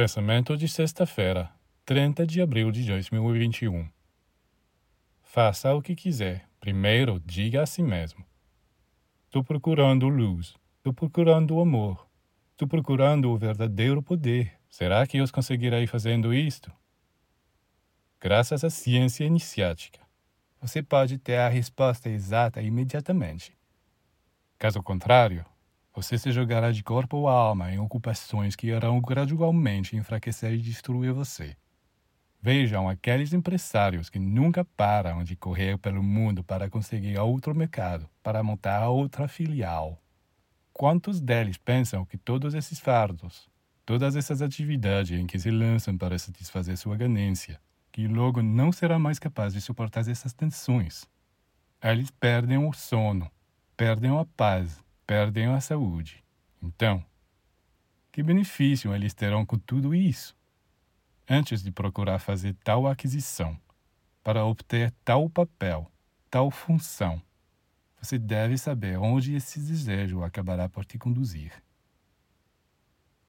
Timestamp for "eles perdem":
51.82-52.56